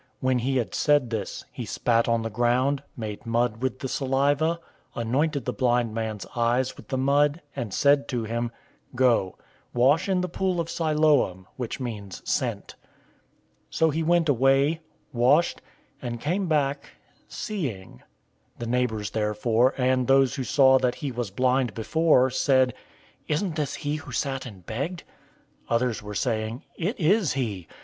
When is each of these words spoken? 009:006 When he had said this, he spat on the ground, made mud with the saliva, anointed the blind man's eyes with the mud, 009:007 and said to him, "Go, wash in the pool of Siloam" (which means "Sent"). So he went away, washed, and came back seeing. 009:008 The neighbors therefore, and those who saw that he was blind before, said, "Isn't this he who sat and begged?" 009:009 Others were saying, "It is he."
009:006 0.03 0.07
When 0.21 0.39
he 0.39 0.57
had 0.57 0.73
said 0.73 1.09
this, 1.11 1.45
he 1.51 1.63
spat 1.63 2.07
on 2.09 2.23
the 2.23 2.31
ground, 2.31 2.81
made 2.97 3.23
mud 3.23 3.61
with 3.61 3.77
the 3.81 3.87
saliva, 3.87 4.59
anointed 4.95 5.45
the 5.45 5.53
blind 5.53 5.93
man's 5.93 6.25
eyes 6.35 6.75
with 6.75 6.87
the 6.87 6.97
mud, 6.97 7.33
009:007 7.55 7.61
and 7.61 7.71
said 7.71 8.07
to 8.07 8.23
him, 8.23 8.51
"Go, 8.95 9.37
wash 9.75 10.09
in 10.09 10.21
the 10.21 10.27
pool 10.27 10.59
of 10.59 10.71
Siloam" 10.71 11.45
(which 11.55 11.79
means 11.79 12.23
"Sent"). 12.27 12.73
So 13.69 13.91
he 13.91 14.01
went 14.01 14.27
away, 14.27 14.81
washed, 15.13 15.61
and 16.01 16.19
came 16.19 16.47
back 16.47 16.93
seeing. 17.27 17.99
009:008 18.57 18.57
The 18.57 18.65
neighbors 18.65 19.11
therefore, 19.11 19.75
and 19.77 20.07
those 20.07 20.33
who 20.33 20.43
saw 20.43 20.79
that 20.79 20.95
he 20.95 21.11
was 21.11 21.29
blind 21.29 21.75
before, 21.75 22.31
said, 22.31 22.73
"Isn't 23.27 23.55
this 23.55 23.75
he 23.75 23.97
who 23.97 24.11
sat 24.11 24.47
and 24.47 24.65
begged?" 24.65 25.03
009:009 25.69 25.69
Others 25.75 26.01
were 26.01 26.15
saying, 26.15 26.63
"It 26.75 26.99
is 26.99 27.33
he." 27.33 27.67